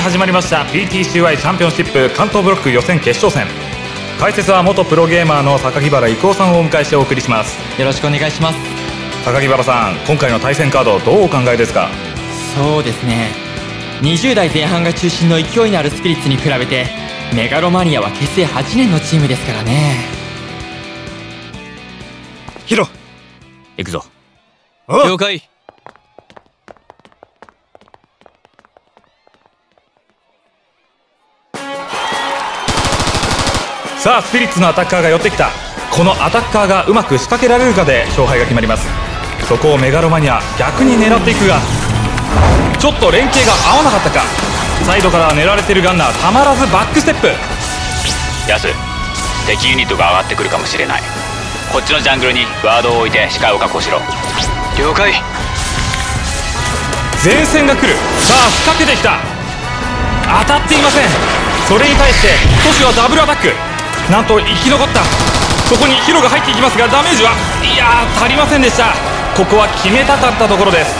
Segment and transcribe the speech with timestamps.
[0.00, 0.64] に始まりました。
[0.64, 3.46] PTCY チャンピオンシップ関東ブロック予選決勝戦。
[4.18, 7.58] 解説は元プロゲーマーの榊原郁夫さんをお迎えしてお送りします。
[7.78, 8.58] よろしくお願いします。
[9.26, 11.90] 榊原さん今回の対戦カードどうお考えですか？
[12.56, 13.30] そうですね。
[14.00, 16.86] 20代前半が中心の勢いのあるスピリッツに比べて
[17.34, 19.96] メガロマニアは結成8年のチームですからね。
[22.64, 22.88] ヒロ
[23.76, 24.04] 行くぞ。
[24.88, 25.49] 了解
[34.00, 35.50] さあスピリッツのアタッカーが寄ってきた。
[35.92, 38.88] このアタッカーがうまく仕掛けられるかで勝敗が決まります。
[39.46, 41.60] そこをメガロマニア逆に狙っていくが
[42.80, 44.24] ちょっと連携が合わなかったか。
[44.88, 47.28] サイドから狙われているガンナーたまらずバックステップ。
[48.48, 48.68] ヤス
[49.46, 51.02] 敵ユニットが上がってくるかもしれない。
[51.70, 54.00] こっちのジャングルにワードを置いて視界を確保しろ。
[54.78, 55.12] 了解。
[57.22, 57.92] 前線が来る。
[58.24, 59.18] さあ仕掛けてきた。
[60.40, 61.04] 当たっていません。
[61.68, 62.28] それに対して
[62.66, 63.69] トシはダブルアタック
[64.10, 65.00] なんと生き残った。
[65.70, 67.30] そこにヒロが入っていきますがダメージは
[67.62, 68.90] いやー足りませんでした。
[69.38, 70.90] ここは決めたかったところです。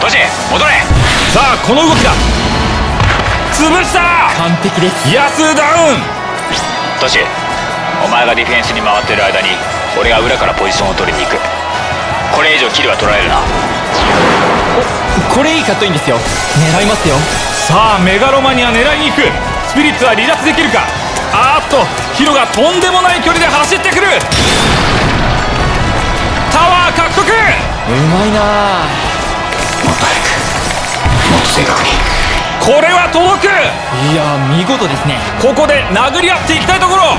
[0.00, 0.20] トシ
[0.52, 0.84] 戻れ。
[1.32, 2.12] さあこの動きだ。
[3.56, 4.28] 潰した!
[4.36, 5.08] 完璧です。
[5.08, 6.04] ヤスダウン。
[7.00, 7.24] トシ
[8.04, 9.56] お前がディフェンスに回ってる間に
[9.98, 11.40] 俺が裏からポジションを取りに行く。
[12.36, 13.40] これ以上キルは取られるな。
[15.32, 16.20] これいいカットインですよ。
[16.76, 17.16] 狙いますよ。
[17.64, 19.24] さあメガロマニア狙いに行く。
[19.72, 20.84] スピリッツは離脱できるか
[21.36, 21.84] あーっと
[22.16, 24.06] ヒロがとんでもない距離で走ってくる。
[26.50, 27.28] タワー獲得。
[27.28, 27.28] う
[28.08, 28.40] まいな。
[29.84, 30.32] もっと早く
[31.28, 31.90] もっと正確に。
[32.64, 33.52] これは届く。
[33.52, 35.20] いや見事ですね。
[35.42, 37.04] ここで殴り合っていきたいところ。
[37.04, 37.12] も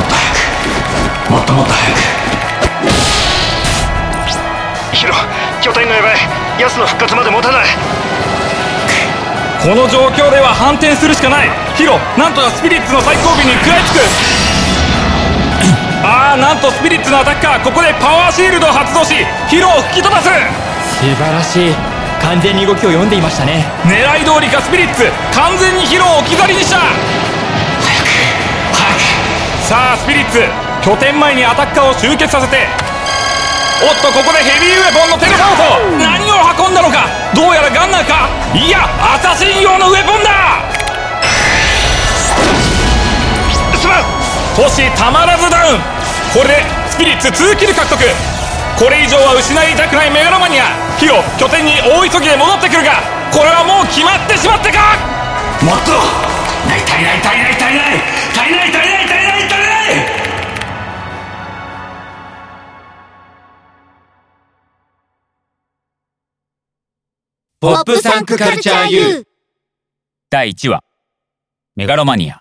[0.00, 2.00] っと早くもっともっと早く。
[4.96, 5.14] ヒロ
[5.60, 6.16] 拠点がやばい。
[6.58, 7.66] ヤスの復活まで持たない。
[9.62, 14.04] この状況では反転するしかないヒロなんとかスピリッツの最後尾に食らいつく。
[16.04, 19.16] ああなんとスピリッツのアタッカーここでパワーシールドを発動し
[19.48, 20.28] ヒロを吹き飛ばす。
[20.28, 21.74] 素晴らしい。
[22.20, 23.64] 完全に動きを読んでいましたね。
[23.88, 26.84] 狙い通りかスピリッツ完全にヒロを置き去りにした。
[29.64, 30.44] さあスピリッツ
[30.84, 32.68] 拠点前にアタッカーを集結させて。
[33.80, 35.96] おっとここでヘビーウェポンのテレポート。
[35.96, 38.28] 何を運んだのかどうやらガンナーか。
[38.52, 40.68] いやアサシン用のウェポンだ
[44.56, 45.80] トシたまらずダウン。
[46.34, 47.98] これでスピリッツ2キル獲得。
[48.78, 50.64] これ以上は失いたくないメガロマニア。
[50.98, 53.00] ヒロ拠点に大急ぎで戻ってくるが
[53.32, 54.96] これはもう決まってしまってか？
[55.64, 55.92] もっと。
[56.68, 57.96] ない足りない足りない足りない
[58.32, 60.20] 足りない足りない足りない足りない
[67.60, 69.26] ポップサンクカルチャー U
[70.28, 70.82] 第1話
[71.76, 72.39] メガロマニア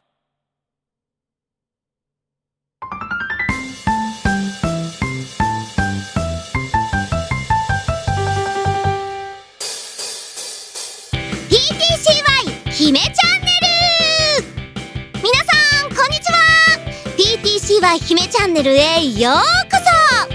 [17.90, 19.42] は姫チャンネルへようこ
[19.82, 20.30] そ。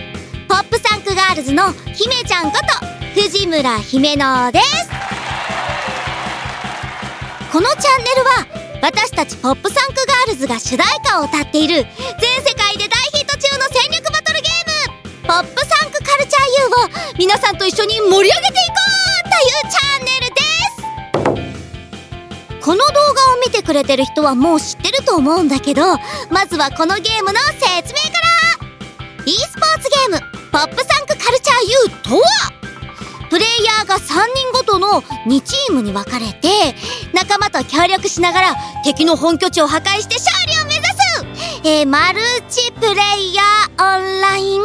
[0.48, 4.90] ポップサンクガールズの姫ちゃんこと藤村姫乃です。
[7.52, 15.22] このチャンネルは私たちポップサンクガールズが主題歌を歌っている全世界で大ヒット中の戦略バトルゲーム。
[15.22, 18.34] ポップサンクカルチャー U を皆さんと一緒に盛り上げていこ
[19.26, 20.23] うというチャンネル。
[22.64, 25.82] この動画を見てくれてる人はもう知ってると思うんだけど
[26.30, 29.26] まずはこのゲームの説明から。
[29.26, 32.24] e スポーツゲームポップサンクカルチャー U とは？
[33.28, 36.74] プレイヤーが3人ごとの2チームに分かれて
[37.12, 42.88] 仲間と協力しながら敵の本拠地を破壊して勝利を目指す、えー、マルチプレ
[43.18, 44.62] イヤーオンライン。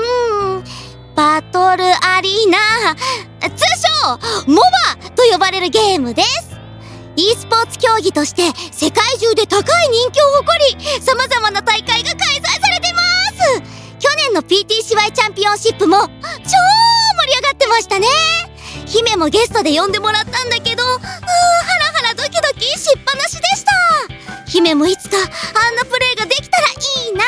[1.15, 2.95] バトルアリーナ。
[3.41, 3.65] 通
[4.05, 6.48] 称モバと呼ばれるゲームです。
[7.19, 13.01] E スポーツ競技として世界中で高い人気を誇り様々な大会が開催されてま
[13.33, 13.61] す。
[13.99, 16.11] 去年の PTCY チャンピオンシップも超盛
[17.27, 18.07] り上がってましたね。
[18.85, 21.07] 姫もゲストで呼んでもらったんだけどうーハ
[21.77, 23.71] ラハラドキドキしっぱなしでした。
[24.47, 25.21] 姫もいつかあ
[25.71, 27.23] んなプレーができたらいいな。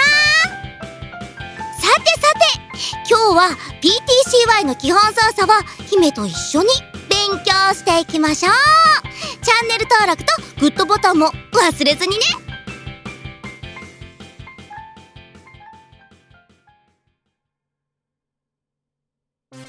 [1.80, 6.70] さてさて今日は PTCY の基本操作は姫と一緒に
[7.10, 9.11] 勉強していきましょう。
[9.42, 12.22] チャンネル登録とグッドボタンも忘れずにね。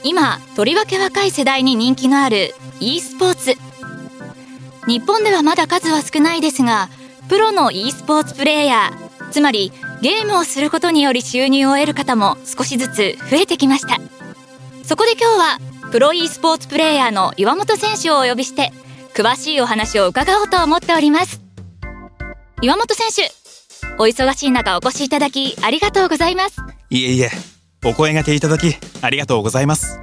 [0.05, 3.55] 今とりわけ若い世代に人気のある e スポーツ。
[4.87, 6.89] 日本ではまだ数は少ないですが
[7.29, 9.73] プロの e スポーツプレーヤーつまり
[10.03, 14.01] ゲームをすることにより収入を得る方も少しずつ増えてきました。
[14.83, 15.59] そこで今日は
[15.93, 18.73] プロ e スポーツプレーヤーの岩本選手をお呼びして
[19.15, 21.43] 詳しいお話を伺おうと思っております。
[22.63, 23.31] 岩本選手
[23.99, 26.61] お忙しい中お越しいただきありがとうございます。
[26.91, 27.31] いえいえ
[27.85, 30.01] お声がけいただきありがとうございます。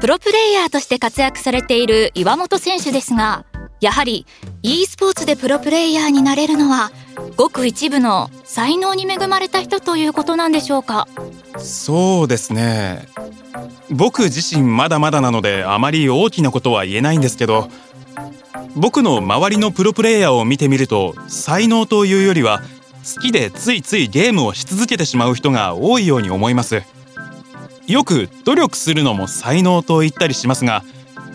[0.00, 3.46] プロプレイヤーとして活躍されている岩本選手ですが
[3.80, 4.26] やはり
[4.62, 6.92] e スポーツでプロプレイヤーになれるのは
[7.36, 11.08] ごく一部の才能に恵まれた人ということなんでしょうか？
[11.58, 13.08] そうですね。
[13.90, 17.70] 僕自身まだまだなのであまり大きなことは言えないんですけど
[18.74, 22.62] 僕の周りのプロプレイヤーを見てみると才能というよりは
[23.14, 26.82] 好きでついついゲームをし続けてしまう人が多いように思います。
[27.86, 30.82] よく努力するのも才能と言ったりしますが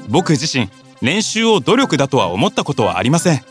[0.10, 0.70] 僕自身
[1.02, 3.40] 練習を努力だとは思ったことはありません。
[3.40, 3.46] 好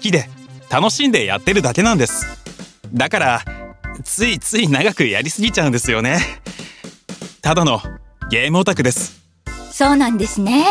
[0.00, 0.28] きで
[0.70, 2.24] 楽しんでやってるだけなんです。
[2.92, 3.42] だから
[4.04, 6.20] ついつい長くやりすぎちゃうんですよね。
[7.42, 7.80] ただの
[8.30, 9.20] ゲームオタクです。
[9.70, 10.64] そうなんですね。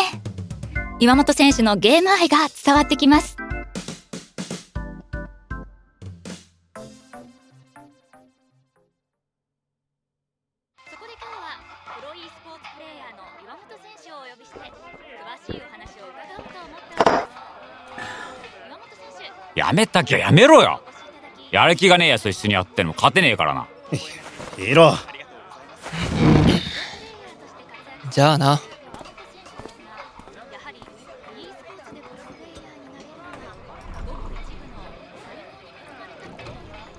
[0.98, 3.32] 岩本選手のゲーム愛が伝わってきます。
[3.32, 3.68] そこで今
[11.20, 11.60] 日は
[12.00, 14.64] プロ e スポーツプレーヤーの岩本選手をお呼びして詳
[15.46, 17.28] しいお話を伺おうと思っております。
[18.66, 19.60] 岩本選手。
[19.60, 20.82] やめたきゃやめろよ。
[21.52, 23.68] やる気がねえやつと一緒にやっても勝てねえからな。
[24.58, 24.96] いろ。
[28.12, 28.62] じゃあな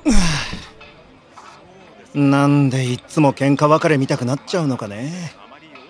[2.15, 5.33] なんでいっつも喧嘩別れ見たくなっちゃうのかね。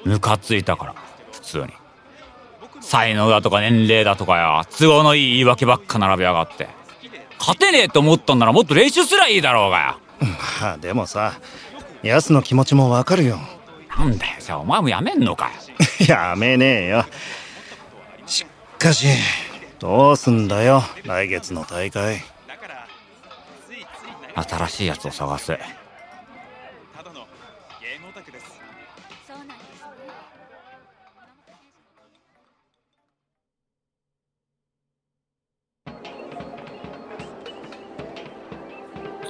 [0.04, 0.94] ムカついたから
[1.32, 1.68] 普通に。
[2.80, 4.62] 才能だとか年齢だとかよ。
[4.78, 6.68] 都合のいい言い訳ばっか並べやがって。
[7.38, 9.98] 勝てねえと思ったんならもっと練習すりゃいいだろうがよ。
[10.60, 11.34] まあでもさ
[12.02, 13.38] ヤスの気持ちもわかるよ。
[13.96, 15.52] なんだよじゃあお前もやめんのかよ。
[16.08, 17.04] やめねえよ。
[18.26, 18.46] し
[18.78, 19.06] かし
[19.78, 22.24] どうすんだよ来月の大会
[24.37, 25.47] 新しいやつを探す。
[25.47, 27.27] ただの
[27.81, 28.61] ゲームオタクです。
[29.27, 29.59] そうなんです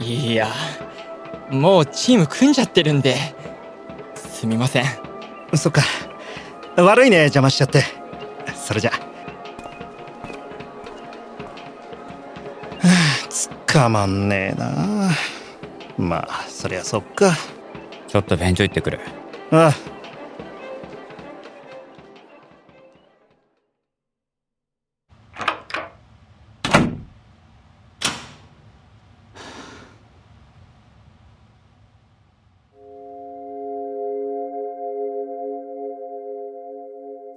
[0.00, 0.52] ねいや
[1.50, 3.16] もうチーム組んじゃってるんで
[4.14, 4.84] すみません。
[5.54, 5.82] そっか。
[6.76, 7.82] 悪いね邪魔しちゃって。
[8.54, 8.92] それじゃ
[13.66, 15.10] かまんねえな。
[15.98, 17.36] まあそりゃそっか。
[18.06, 19.00] ちょっと便所行ってくる。
[19.50, 19.74] ああ。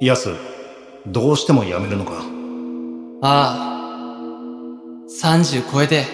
[0.02, 0.30] ヤス
[1.06, 2.14] どうしてもやめるのか？
[3.22, 3.70] ああ。
[5.22, 6.06] 30超えて、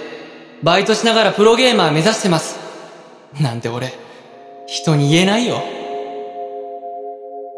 [0.64, 2.58] バイトしながらプロゲーマー目指してます。
[3.42, 3.94] なんて俺、
[4.68, 5.62] 人に言えないよ。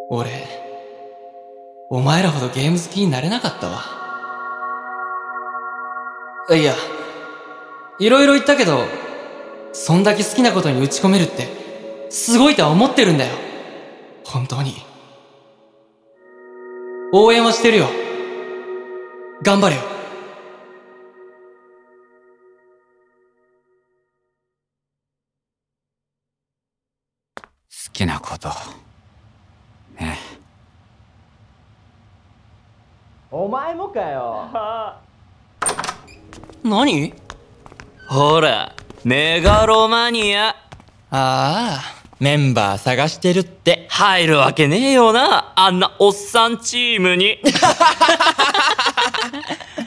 [0.10, 0.30] 俺、
[1.90, 3.84] お前らほどゲーム好きになれなかったわ。
[6.50, 6.74] いや、
[8.00, 8.80] いろいろ言ったけど、
[9.74, 11.48] そんだけ好きなことに打ち込めるって、
[12.10, 13.34] すごいとは思ってるんだよ。
[14.26, 14.76] 本当に。
[17.14, 17.88] 応援はしてるよ。
[19.44, 19.97] 頑張れよ。
[27.98, 28.50] きなこと。
[30.00, 30.20] ね。
[33.32, 34.46] お前もかよ。
[36.64, 37.12] 何？
[38.08, 38.74] ほら
[39.04, 40.50] メガロマニア。
[40.50, 40.56] あ
[41.10, 41.82] あ
[42.20, 43.88] メンバー探してるって。
[43.90, 47.40] 入るわけねえよなあんなおっさんチームに。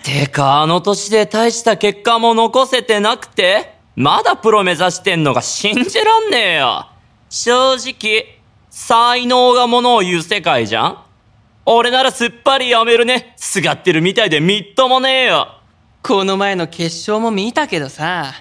[0.03, 6.89] てかあの年で大した結果も残せてなくてまだプロ目指してんのが信じらんねえよ
[7.31, 8.27] 正直
[8.71, 10.99] 才能がものを言う世界じゃん？
[11.65, 13.35] 俺ならすっぱりやめるね。
[13.37, 15.55] すがってるみたいでみっともねえよ。
[16.03, 18.33] この前の決勝も見たけどさ、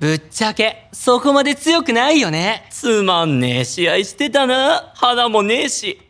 [0.00, 2.66] ぶっちゃけ、そこまで強くないよね。
[2.70, 4.92] つまんねえ試合してたな。
[4.94, 6.00] 花もねえし。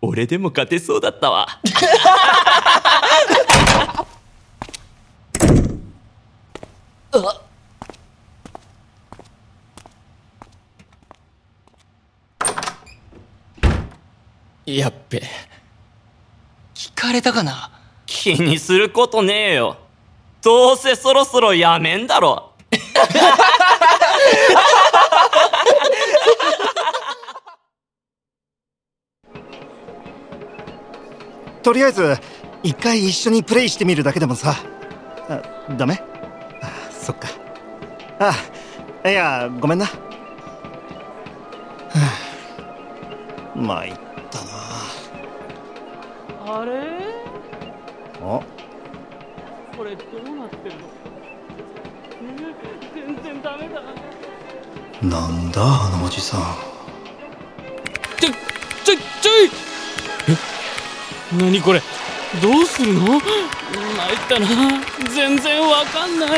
[0.00, 1.48] 俺でも勝てそうだったわ
[14.66, 15.22] やっべ。
[16.74, 17.70] 聞かれたかな？
[18.06, 19.76] 聞気にすることねえよ。
[20.42, 22.52] どうせそろそろやめんだろ。
[31.62, 32.18] とりあえず
[32.62, 34.54] 一回一緒にプレイしてみるだけでもさ。
[35.28, 35.40] あ
[35.76, 36.02] ダメ？
[36.62, 37.28] あそっか。
[38.18, 38.34] あ
[39.08, 39.86] いやごめんな。
[39.86, 39.92] は
[43.56, 44.03] あ参ったな
[48.22, 48.40] あ？
[49.76, 50.80] これどうなってるの
[52.94, 53.82] 全然ダメだ。
[55.02, 56.40] なんだあのおじさん。
[58.18, 58.30] ちょ
[58.84, 59.50] ちょちょい！
[60.28, 60.36] え？
[61.38, 61.82] 何これ？
[62.40, 63.00] どうするの？
[63.00, 63.20] 参っ
[64.28, 64.46] たな。
[65.14, 66.30] 全然わかんない。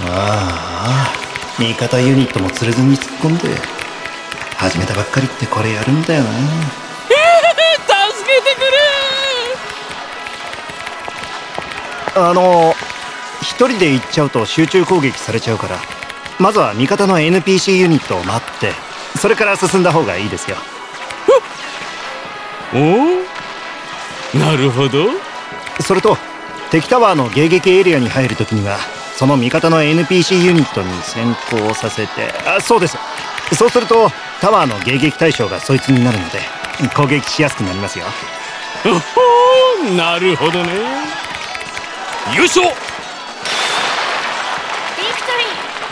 [0.00, 1.12] ああ
[1.58, 3.48] 味方ユニットも釣れずに突っ込んで。
[4.56, 6.30] 始めたばっかりってこれやるんだよな
[12.26, 12.74] あの
[13.40, 15.76] 一人で行っちゃうと集中攻撃されちゃうから
[16.38, 18.72] まずは味方の NPC ユニットを待って
[19.18, 20.56] それから進んだ方がいいですよ。
[22.74, 22.76] お
[24.36, 25.06] おなるほど。
[25.80, 26.16] それと
[26.70, 28.78] 敵タワーの迎撃エリアに入るときには
[29.16, 32.98] その味方の NPC ユニットに先行させてあそうです。
[33.54, 34.10] そうすると
[34.40, 36.40] タワーの迎撃対象がそいつになるので
[36.94, 38.04] 攻撃しやすくなりますよ。
[38.84, 38.90] お
[39.90, 41.07] ほなるほどね
[42.36, 42.62] よいしょ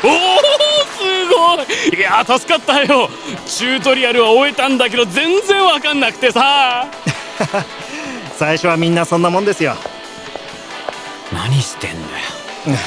[0.04, 0.38] おお
[0.94, 1.62] すご
[1.94, 1.98] い。
[1.98, 3.08] いや助かったよ。
[3.46, 6.86] チュートリアルは終えたんだけど全然わかんなくてさ。
[8.36, 9.74] 最初はみんなそんなもんですよ。
[11.32, 11.96] 何してんだ
[12.76, 12.78] よ。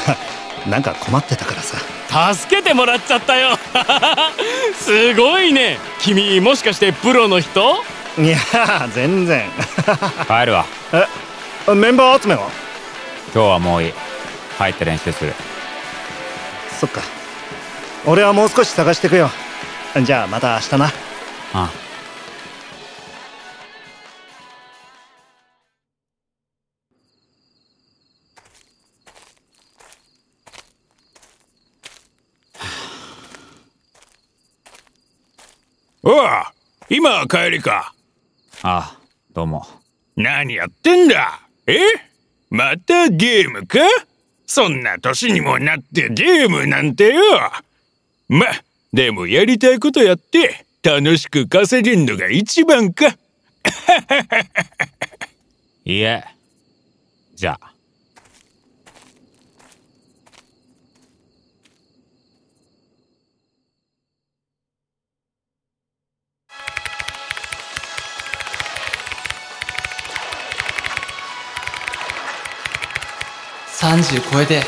[0.68, 2.34] なんか困ってたからさ。
[2.34, 3.58] 助けてもらっちゃったよ。
[4.80, 5.80] すごいね。
[6.00, 7.84] 君もしかしてプロの人？
[8.18, 8.38] いや
[8.94, 9.50] 全然。
[10.28, 10.66] 帰るわ。
[10.94, 11.06] え
[11.74, 12.50] メンバー集めは？
[13.34, 13.94] 今日はもういい
[14.58, 15.34] 帰って練習する。
[16.80, 17.02] そっか。
[18.06, 19.30] 俺はもう少し探してくよ。
[20.04, 20.90] じゃあまた明日な。
[21.54, 21.72] あ。
[36.04, 36.14] おう
[36.90, 37.94] 今帰りか。
[38.64, 38.98] ああ
[39.34, 39.66] どうも。
[40.16, 41.40] 何やってんだ？
[41.68, 41.78] え？
[42.50, 43.80] またゲームか？
[44.46, 47.22] そんな年にもなってゲームなんてよ。
[48.28, 48.46] ま
[48.92, 53.08] でもやりたいことやって楽しく稼げんのが一番か。
[55.86, 56.24] いいえ
[57.36, 57.72] じゃあ。
[73.80, 74.62] 30超えて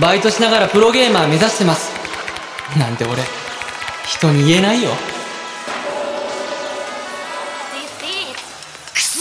[0.00, 1.92] バイトしながらプロゲーマー目指してます。
[2.76, 3.22] なんて俺
[4.04, 4.90] 人に言えないよ。
[8.92, 9.20] くそ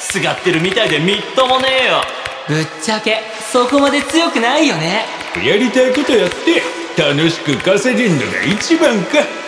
[0.00, 2.02] すがってるみたいでみっともねえよ。
[2.48, 3.20] ぶっちゃけ
[3.52, 5.04] そこまで強くないよね。
[5.44, 9.45] やりたいことやって楽しく稼げんのが一番か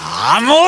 [0.00, 0.58] あもう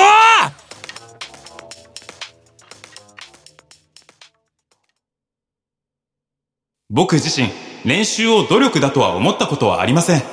[6.88, 7.48] 僕自身
[7.84, 10.20] 練習を努力だとは思ったことはありません。
[10.20, 10.26] 好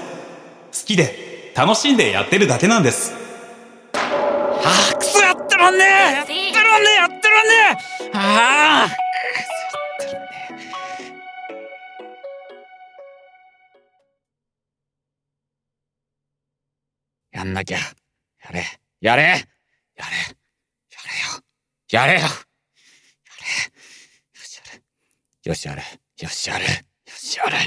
[0.86, 3.14] きで楽しんでやってるだけなんです。
[3.94, 5.88] あくそやってらんねえ。
[6.14, 7.54] やってらんねえやってらんね
[8.02, 8.12] え。
[8.14, 9.07] ああ
[17.48, 17.78] んなきゃ。
[17.78, 18.64] やれ。
[19.02, 19.24] やれ。
[19.24, 19.32] やれ。
[19.32, 21.42] やれよ。
[21.92, 22.20] やれよ。
[22.20, 22.22] やれ。
[22.22, 22.30] よ
[24.44, 24.82] しやれ。
[25.44, 25.84] よしやれ。
[26.22, 26.66] よしやれ。
[26.66, 26.70] よ
[27.08, 27.52] しやれ。
[27.56, 27.62] や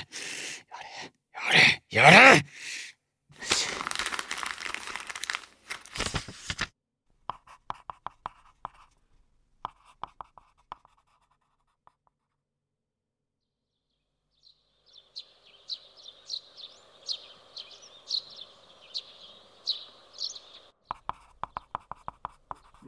[1.52, 1.82] れ。
[1.90, 2.12] やれ。
[2.12, 2.44] やれ。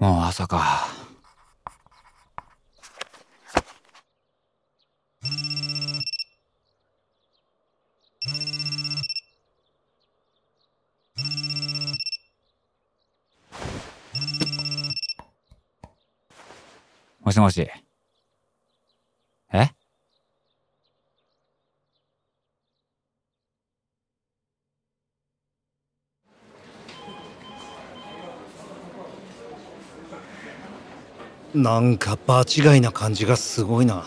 [0.02, 0.88] もう朝か。
[17.20, 17.70] もしもし。
[19.52, 19.81] え？
[31.62, 34.04] なんか場違いな感じがすごいな。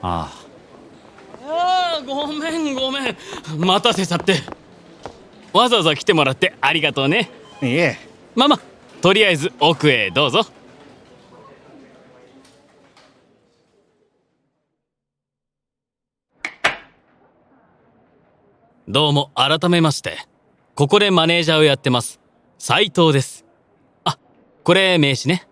[0.00, 0.32] ああ。
[1.44, 3.16] あごめんごめん。
[3.58, 4.36] 待たせちゃって。
[5.52, 7.30] わざわざ来てもらってありがとうね。
[7.60, 7.98] いえ。
[8.36, 8.60] ママ
[9.00, 10.46] とりあえず奥へどうぞ。
[18.86, 20.16] どうも改めまして。
[20.76, 22.20] ここでマネージャーをやってます。
[22.58, 23.44] 斉藤です。
[24.04, 24.16] あ
[24.62, 25.47] これ名刺ね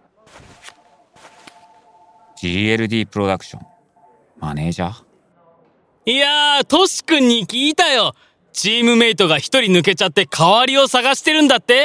[2.41, 3.67] GLD プロダクション
[4.39, 5.07] マネージャー
[6.09, 8.15] いやートシ君に聞いたよ。
[8.53, 11.75] チームメイトが一人抜けちゃって代わりを探してるんだって。
[11.75, 11.83] いや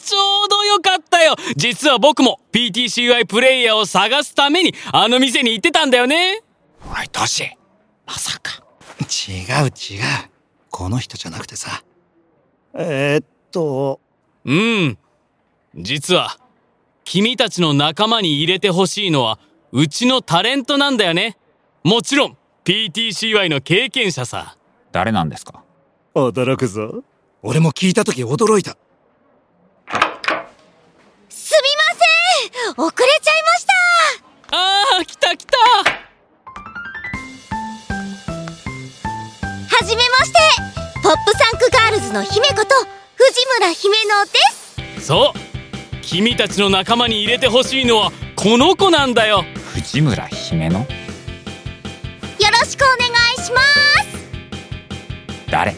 [0.00, 1.36] ーちょうどよかったよ。
[1.56, 6.42] 実は僕も PTCY プレイヤーを探すためにあの店に行ってたんだよね。
[6.82, 7.56] おいトシ。
[8.06, 8.64] まさか。
[9.00, 9.70] 違う違う。
[10.70, 11.84] この人じゃなくてさ。
[12.74, 14.00] えー、っと。
[14.44, 14.98] うん。
[15.76, 16.38] 実は
[17.04, 19.38] 君たちの仲間に入れてほしいのは
[19.72, 21.36] うちのタレントなんだよね。
[21.82, 24.56] もちろん PTCY の経験者さ。
[24.90, 25.62] 誰なんですか？
[26.14, 27.04] 驚くぞ。
[27.42, 28.76] 俺も聞いた時驚いた。
[31.28, 31.82] すみま
[32.72, 32.86] せん。
[32.86, 33.72] 遅れちゃいました。
[34.56, 35.58] あー来た来た。
[39.76, 40.38] はじめまして。
[41.02, 42.64] ポップサンクガールズの姫こと
[43.16, 44.38] 藤村姫乃で
[45.00, 45.06] す。
[45.06, 45.53] そう
[46.06, 49.44] 君たちの仲間に入れてほしいのはこの子なんだよ。
[49.72, 50.80] 藤村姫乃？
[50.80, 50.86] よ
[52.52, 55.50] ろしくお願いします。
[55.50, 55.74] 誰？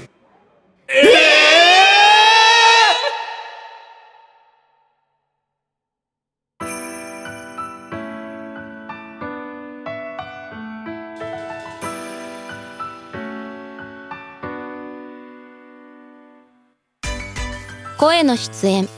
[17.98, 18.88] 声の出演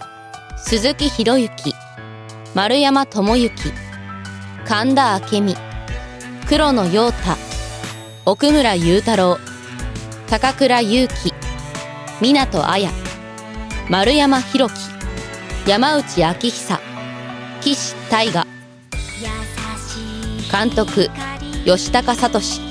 [0.64, 1.74] 鈴木博之
[2.54, 3.72] 丸山智之
[4.66, 5.56] 神田明美
[6.46, 7.36] 黒野陽太
[8.24, 9.38] 奥村雄太郎
[10.28, 11.32] 高倉優希
[12.20, 12.90] 湊綾
[13.90, 14.90] 丸山弘樹
[15.66, 16.78] 山内昭久
[17.60, 18.46] 岸大我。
[20.50, 20.84] 監督
[21.64, 22.67] 吉高聡。